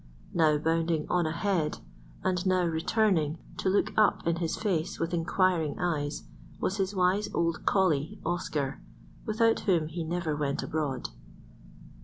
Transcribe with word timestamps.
Now 0.33 0.57
bounding 0.57 1.05
on 1.11 1.27
ahead 1.27 1.77
and 2.23 2.43
now 2.43 2.65
returning 2.65 3.37
to 3.57 3.69
look 3.69 3.93
up 3.95 4.25
in 4.25 4.37
his 4.37 4.57
face 4.57 4.97
with 4.99 5.13
inquiring 5.13 5.77
eyes 5.77 6.23
was 6.59 6.77
his 6.77 6.95
wise 6.95 7.29
old 7.35 7.67
collie, 7.67 8.19
Oscar, 8.25 8.81
without 9.27 9.59
whom 9.59 9.85
he 9.89 10.03
never 10.03 10.35
went 10.35 10.63
abroad. 10.63 11.09